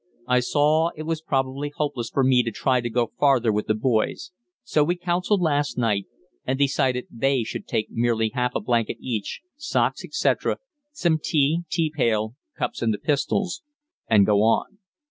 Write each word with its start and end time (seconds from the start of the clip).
I 0.25 0.39
saw 0.39 0.89
it 0.97 1.03
was 1.03 1.21
probably 1.21 1.69
hopeless 1.75 2.09
for 2.09 2.23
me 2.23 2.41
to 2.41 2.49
try 2.51 2.81
to 2.81 2.89
go 2.89 3.11
farther 3.19 3.51
with 3.53 3.67
the 3.67 3.75
boys, 3.75 4.31
so 4.63 4.83
we 4.83 4.95
counselled 4.95 5.43
last 5.43 5.77
night 5.77 6.07
and 6.43 6.57
decided 6.57 7.05
they 7.11 7.43
should 7.43 7.67
take 7.67 7.91
merely 7.91 8.29
half 8.33 8.55
a 8.55 8.61
blanket 8.61 8.97
each, 8.99 9.41
socks, 9.57 10.03
etc., 10.03 10.57
some 10.91 11.19
tea, 11.23 11.65
tea 11.69 11.93
pail, 11.95 12.33
cups 12.57 12.81
and 12.81 12.91
the 12.91 12.97
pistols, 12.97 13.61
and 14.07 14.25
go 14.25 14.39
on. 14.41 14.79